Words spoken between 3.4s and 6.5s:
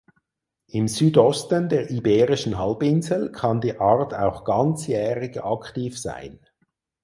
die Art auch ganzjährig aktiv sein.